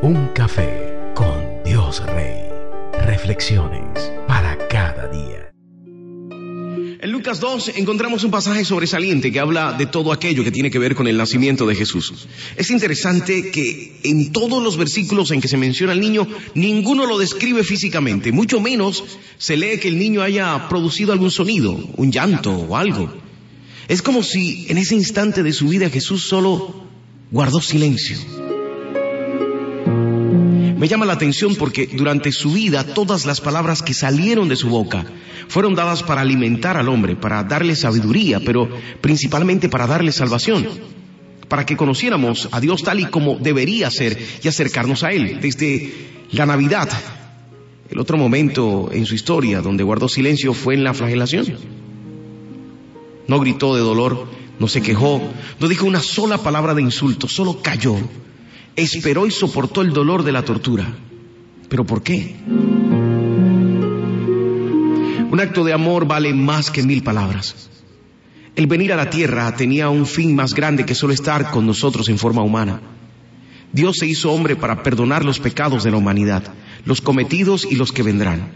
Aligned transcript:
Un 0.00 0.28
café 0.28 0.94
con 1.12 1.64
Dios 1.64 2.00
Rey. 2.06 2.36
Reflexiones 3.04 4.12
para 4.28 4.56
cada 4.68 5.08
día. 5.08 5.50
En 7.00 7.10
Lucas 7.10 7.40
2 7.40 7.72
encontramos 7.74 8.22
un 8.22 8.30
pasaje 8.30 8.64
sobresaliente 8.64 9.32
que 9.32 9.40
habla 9.40 9.72
de 9.72 9.86
todo 9.86 10.12
aquello 10.12 10.44
que 10.44 10.52
tiene 10.52 10.70
que 10.70 10.78
ver 10.78 10.94
con 10.94 11.08
el 11.08 11.16
nacimiento 11.16 11.66
de 11.66 11.74
Jesús. 11.74 12.28
Es 12.54 12.70
interesante 12.70 13.50
que 13.50 13.98
en 14.04 14.30
todos 14.30 14.62
los 14.62 14.76
versículos 14.76 15.32
en 15.32 15.40
que 15.40 15.48
se 15.48 15.56
menciona 15.56 15.94
al 15.94 16.00
niño, 16.00 16.28
ninguno 16.54 17.04
lo 17.04 17.18
describe 17.18 17.64
físicamente, 17.64 18.30
mucho 18.30 18.60
menos 18.60 19.02
se 19.36 19.56
lee 19.56 19.80
que 19.80 19.88
el 19.88 19.98
niño 19.98 20.22
haya 20.22 20.68
producido 20.68 21.12
algún 21.12 21.32
sonido, 21.32 21.72
un 21.96 22.12
llanto 22.12 22.52
o 22.52 22.76
algo. 22.76 23.12
Es 23.88 24.00
como 24.02 24.22
si 24.22 24.66
en 24.68 24.78
ese 24.78 24.94
instante 24.94 25.42
de 25.42 25.52
su 25.52 25.66
vida 25.66 25.90
Jesús 25.90 26.22
solo 26.22 26.86
guardó 27.32 27.60
silencio. 27.60 28.16
Me 30.78 30.86
llama 30.86 31.06
la 31.06 31.14
atención 31.14 31.56
porque 31.56 31.88
durante 31.88 32.30
su 32.30 32.52
vida 32.52 32.84
todas 32.94 33.26
las 33.26 33.40
palabras 33.40 33.82
que 33.82 33.94
salieron 33.94 34.48
de 34.48 34.54
su 34.54 34.68
boca 34.68 35.04
fueron 35.48 35.74
dadas 35.74 36.04
para 36.04 36.20
alimentar 36.20 36.76
al 36.76 36.88
hombre, 36.88 37.16
para 37.16 37.42
darle 37.42 37.74
sabiduría, 37.74 38.38
pero 38.38 38.68
principalmente 39.00 39.68
para 39.68 39.88
darle 39.88 40.12
salvación, 40.12 40.68
para 41.48 41.66
que 41.66 41.76
conociéramos 41.76 42.48
a 42.52 42.60
Dios 42.60 42.84
tal 42.84 43.00
y 43.00 43.06
como 43.06 43.34
debería 43.34 43.90
ser 43.90 44.16
y 44.40 44.46
acercarnos 44.46 45.02
a 45.02 45.10
Él. 45.10 45.40
Desde 45.40 45.92
la 46.30 46.46
Navidad, 46.46 46.88
el 47.90 47.98
otro 47.98 48.16
momento 48.16 48.90
en 48.92 49.04
su 49.04 49.16
historia 49.16 49.60
donde 49.60 49.82
guardó 49.82 50.08
silencio 50.08 50.54
fue 50.54 50.74
en 50.74 50.84
la 50.84 50.94
flagelación. 50.94 51.56
No 53.26 53.40
gritó 53.40 53.74
de 53.74 53.80
dolor, 53.80 54.28
no 54.60 54.68
se 54.68 54.80
quejó, 54.80 55.20
no 55.58 55.66
dijo 55.66 55.86
una 55.86 56.00
sola 56.00 56.38
palabra 56.38 56.72
de 56.74 56.82
insulto, 56.82 57.26
solo 57.26 57.62
cayó 57.62 57.96
esperó 58.82 59.26
y 59.26 59.30
soportó 59.30 59.82
el 59.82 59.92
dolor 59.92 60.22
de 60.22 60.32
la 60.32 60.44
tortura. 60.44 60.86
¿Pero 61.68 61.84
por 61.84 62.02
qué? 62.02 62.36
Un 65.30 65.40
acto 65.40 65.64
de 65.64 65.72
amor 65.72 66.06
vale 66.06 66.32
más 66.32 66.70
que 66.70 66.82
mil 66.82 67.02
palabras. 67.02 67.68
El 68.56 68.66
venir 68.66 68.92
a 68.92 68.96
la 68.96 69.10
tierra 69.10 69.54
tenía 69.54 69.88
un 69.88 70.06
fin 70.06 70.34
más 70.34 70.54
grande 70.54 70.86
que 70.86 70.94
solo 70.94 71.12
estar 71.12 71.50
con 71.50 71.66
nosotros 71.66 72.08
en 72.08 72.18
forma 72.18 72.42
humana. 72.42 72.80
Dios 73.72 73.96
se 73.98 74.06
hizo 74.06 74.32
hombre 74.32 74.56
para 74.56 74.82
perdonar 74.82 75.24
los 75.24 75.38
pecados 75.38 75.84
de 75.84 75.90
la 75.90 75.98
humanidad, 75.98 76.42
los 76.84 77.00
cometidos 77.00 77.66
y 77.70 77.76
los 77.76 77.92
que 77.92 78.02
vendrán. 78.02 78.52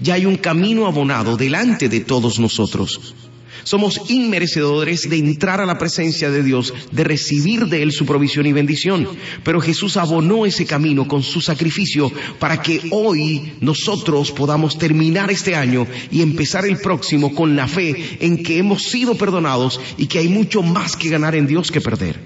Ya 0.00 0.14
hay 0.14 0.26
un 0.26 0.36
camino 0.36 0.86
abonado 0.86 1.36
delante 1.36 1.88
de 1.88 2.00
todos 2.00 2.38
nosotros. 2.38 3.14
Somos 3.62 4.00
inmerecedores 4.08 5.08
de 5.08 5.16
entrar 5.16 5.60
a 5.60 5.66
la 5.66 5.78
presencia 5.78 6.30
de 6.30 6.42
Dios, 6.42 6.74
de 6.90 7.04
recibir 7.04 7.66
de 7.66 7.82
Él 7.82 7.92
su 7.92 8.04
provisión 8.04 8.46
y 8.46 8.52
bendición. 8.52 9.08
Pero 9.42 9.60
Jesús 9.60 9.96
abonó 9.96 10.44
ese 10.44 10.66
camino 10.66 11.06
con 11.06 11.22
su 11.22 11.40
sacrificio 11.40 12.10
para 12.38 12.60
que 12.60 12.80
hoy 12.90 13.52
nosotros 13.60 14.32
podamos 14.32 14.76
terminar 14.76 15.30
este 15.30 15.54
año 15.54 15.86
y 16.10 16.22
empezar 16.22 16.66
el 16.66 16.78
próximo 16.78 17.34
con 17.34 17.56
la 17.56 17.68
fe 17.68 18.18
en 18.20 18.42
que 18.42 18.58
hemos 18.58 18.82
sido 18.82 19.16
perdonados 19.16 19.80
y 19.96 20.06
que 20.06 20.18
hay 20.18 20.28
mucho 20.28 20.62
más 20.62 20.96
que 20.96 21.08
ganar 21.08 21.34
en 21.34 21.46
Dios 21.46 21.70
que 21.70 21.80
perder. 21.80 22.20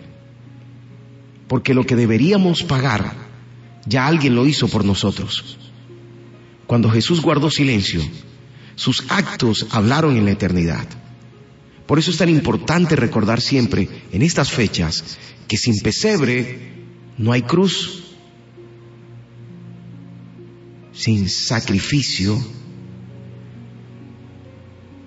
Porque 1.47 1.75
lo 1.75 1.85
que 1.85 1.97
deberíamos 1.97 2.63
pagar, 2.63 3.15
ya 3.87 4.07
alguien 4.07 4.35
lo 4.35 4.47
hizo 4.47 4.69
por 4.69 4.85
nosotros. 4.85 5.57
Cuando 6.67 6.91
Jesús 6.91 7.23
guardó 7.23 7.51
silencio, 7.51 8.03
sus 8.75 9.05
actos 9.09 9.67
hablaron 9.71 10.17
en 10.17 10.27
la 10.27 10.33
eternidad. 10.33 10.87
Por 11.89 11.99
eso 11.99 12.11
es 12.11 12.19
tan 12.19 12.29
importante 12.29 12.97
recordar 12.97 13.41
siempre 13.41 13.89
en 14.13 14.21
estas 14.21 14.53
fechas 14.53 15.17
que 15.49 15.57
sin 15.57 15.79
pesebre 15.79 16.75
no 17.17 17.33
hay 17.33 17.41
cruz, 17.41 18.15
sin 20.93 21.31
sacrificio 21.31 22.37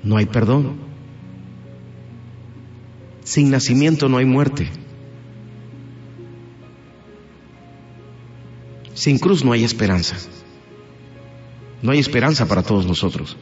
no 0.01 0.17
hay 0.17 0.25
perdón, 0.25 0.77
sin 3.25 3.51
nacimiento 3.51 4.09
no 4.09 4.17
hay 4.17 4.25
muerte, 4.25 4.67
sin 8.95 9.19
cruz 9.19 9.45
no 9.45 9.51
hay 9.51 9.63
esperanza, 9.63 10.17
no 11.83 11.91
hay 11.91 11.99
esperanza 11.99 12.47
para 12.47 12.63
todos 12.63 12.87
nosotros. 12.87 13.37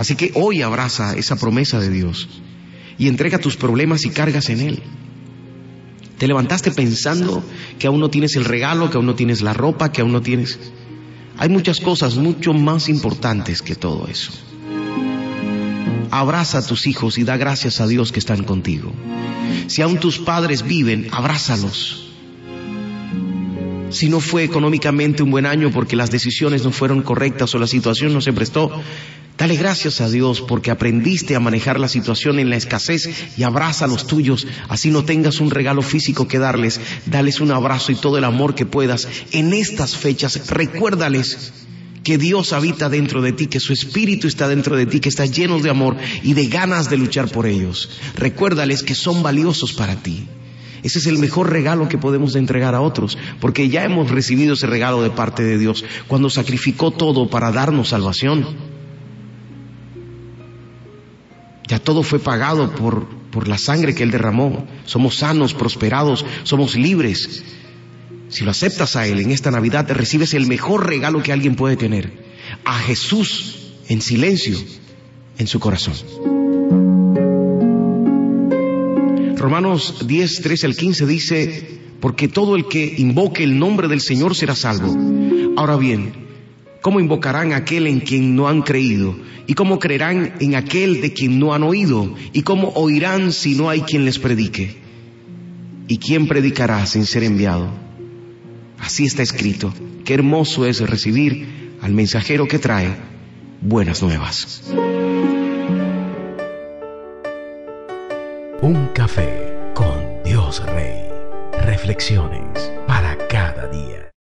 Así 0.00 0.16
que 0.16 0.32
hoy 0.34 0.62
abraza 0.62 1.14
esa 1.14 1.36
promesa 1.36 1.78
de 1.78 1.90
Dios 1.90 2.26
y 2.96 3.06
entrega 3.06 3.36
tus 3.36 3.58
problemas 3.58 4.06
y 4.06 4.08
cargas 4.08 4.48
en 4.48 4.60
Él. 4.60 4.82
Te 6.16 6.26
levantaste 6.26 6.70
pensando 6.70 7.44
que 7.78 7.86
aún 7.86 8.00
no 8.00 8.08
tienes 8.08 8.34
el 8.34 8.46
regalo, 8.46 8.88
que 8.88 8.96
aún 8.96 9.04
no 9.04 9.14
tienes 9.14 9.42
la 9.42 9.52
ropa, 9.52 9.92
que 9.92 10.00
aún 10.00 10.12
no 10.12 10.22
tienes... 10.22 10.58
Hay 11.36 11.50
muchas 11.50 11.80
cosas 11.80 12.16
mucho 12.16 12.54
más 12.54 12.88
importantes 12.88 13.60
que 13.60 13.74
todo 13.74 14.08
eso. 14.08 14.32
Abraza 16.10 16.60
a 16.60 16.66
tus 16.66 16.86
hijos 16.86 17.18
y 17.18 17.24
da 17.24 17.36
gracias 17.36 17.82
a 17.82 17.86
Dios 17.86 18.10
que 18.10 18.20
están 18.20 18.44
contigo. 18.44 18.94
Si 19.66 19.82
aún 19.82 20.00
tus 20.00 20.18
padres 20.18 20.62
viven, 20.62 21.08
abrázalos. 21.12 22.06
Si 23.90 24.08
no 24.08 24.20
fue 24.20 24.44
económicamente 24.44 25.22
un 25.22 25.30
buen 25.30 25.44
año 25.44 25.70
porque 25.70 25.94
las 25.94 26.10
decisiones 26.10 26.64
no 26.64 26.70
fueron 26.70 27.02
correctas 27.02 27.54
o 27.54 27.58
la 27.58 27.66
situación 27.66 28.14
no 28.14 28.22
se 28.22 28.32
prestó, 28.32 28.80
Dale 29.38 29.56
gracias 29.56 30.02
a 30.02 30.10
Dios 30.10 30.42
porque 30.42 30.70
aprendiste 30.70 31.34
a 31.34 31.40
manejar 31.40 31.80
la 31.80 31.88
situación 31.88 32.38
en 32.38 32.50
la 32.50 32.56
escasez 32.56 33.08
y 33.38 33.42
abraza 33.42 33.86
a 33.86 33.88
los 33.88 34.06
tuyos. 34.06 34.46
Así 34.68 34.90
no 34.90 35.04
tengas 35.04 35.40
un 35.40 35.50
regalo 35.50 35.80
físico 35.80 36.28
que 36.28 36.38
darles. 36.38 36.78
Dales 37.06 37.40
un 37.40 37.50
abrazo 37.50 37.90
y 37.90 37.94
todo 37.94 38.18
el 38.18 38.24
amor 38.24 38.54
que 38.54 38.66
puedas. 38.66 39.08
En 39.32 39.54
estas 39.54 39.96
fechas, 39.96 40.48
recuérdales 40.48 41.52
que 42.02 42.18
Dios 42.18 42.52
habita 42.52 42.88
dentro 42.88 43.22
de 43.22 43.32
ti, 43.32 43.46
que 43.46 43.60
su 43.60 43.72
espíritu 43.72 44.26
está 44.26 44.48
dentro 44.48 44.76
de 44.76 44.86
ti, 44.86 45.00
que 45.00 45.08
está 45.08 45.26
lleno 45.26 45.58
de 45.58 45.70
amor 45.70 45.96
y 46.22 46.34
de 46.34 46.46
ganas 46.46 46.90
de 46.90 46.96
luchar 46.96 47.28
por 47.28 47.46
ellos. 47.46 47.90
Recuérdales 48.16 48.82
que 48.82 48.94
son 48.94 49.22
valiosos 49.22 49.72
para 49.72 49.96
ti. 49.96 50.26
Ese 50.82 50.98
es 50.98 51.06
el 51.06 51.18
mejor 51.18 51.50
regalo 51.50 51.88
que 51.88 51.98
podemos 51.98 52.36
entregar 52.36 52.74
a 52.74 52.80
otros, 52.80 53.18
porque 53.40 53.68
ya 53.68 53.84
hemos 53.84 54.10
recibido 54.10 54.54
ese 54.54 54.66
regalo 54.66 55.02
de 55.02 55.10
parte 55.10 55.42
de 55.42 55.58
Dios 55.58 55.84
cuando 56.08 56.30
sacrificó 56.30 56.90
todo 56.90 57.28
para 57.28 57.52
darnos 57.52 57.88
salvación. 57.88 58.69
Ya 61.70 61.78
todo 61.78 62.02
fue 62.02 62.18
pagado 62.18 62.74
por, 62.74 63.06
por 63.30 63.46
la 63.46 63.56
sangre 63.56 63.94
que 63.94 64.02
Él 64.02 64.10
derramó. 64.10 64.66
Somos 64.86 65.18
sanos, 65.18 65.54
prosperados, 65.54 66.26
somos 66.42 66.74
libres. 66.74 67.44
Si 68.28 68.42
lo 68.42 68.50
aceptas 68.50 68.96
a 68.96 69.06
Él 69.06 69.20
en 69.20 69.30
esta 69.30 69.52
Navidad, 69.52 69.88
recibes 69.88 70.34
el 70.34 70.48
mejor 70.48 70.88
regalo 70.88 71.22
que 71.22 71.32
alguien 71.32 71.54
puede 71.54 71.76
tener. 71.76 72.12
A 72.64 72.76
Jesús 72.80 73.54
en 73.86 74.02
silencio 74.02 74.58
en 75.38 75.46
su 75.46 75.60
corazón. 75.60 75.94
Romanos 79.36 80.08
10, 80.08 80.42
13 80.42 80.66
al 80.66 80.74
15 80.74 81.06
dice, 81.06 81.80
porque 82.00 82.26
todo 82.26 82.56
el 82.56 82.66
que 82.66 82.96
invoque 82.98 83.44
el 83.44 83.60
nombre 83.60 83.86
del 83.86 84.00
Señor 84.00 84.34
será 84.34 84.56
salvo. 84.56 84.92
Ahora 85.56 85.76
bien, 85.76 86.29
¿Cómo 86.82 86.98
invocarán 86.98 87.52
a 87.52 87.56
aquel 87.56 87.86
en 87.86 88.00
quien 88.00 88.34
no 88.34 88.48
han 88.48 88.62
creído? 88.62 89.14
¿Y 89.46 89.54
cómo 89.54 89.78
creerán 89.78 90.34
en 90.40 90.54
aquel 90.54 91.02
de 91.02 91.12
quien 91.12 91.38
no 91.38 91.52
han 91.52 91.62
oído? 91.62 92.14
¿Y 92.32 92.42
cómo 92.42 92.68
oirán 92.68 93.32
si 93.32 93.54
no 93.54 93.68
hay 93.68 93.82
quien 93.82 94.06
les 94.06 94.18
predique? 94.18 94.78
¿Y 95.88 95.98
quién 95.98 96.26
predicará 96.26 96.86
sin 96.86 97.04
ser 97.04 97.24
enviado? 97.24 97.70
Así 98.78 99.04
está 99.04 99.22
escrito. 99.22 99.74
Qué 100.04 100.14
hermoso 100.14 100.64
es 100.64 100.80
recibir 100.80 101.76
al 101.82 101.92
mensajero 101.92 102.48
que 102.48 102.58
trae 102.58 102.96
buenas 103.60 104.02
nuevas. 104.02 104.62
Un 108.62 108.88
café 108.94 109.52
con 109.74 110.22
Dios 110.24 110.62
Rey. 110.64 110.94
Reflexiones 111.66 112.79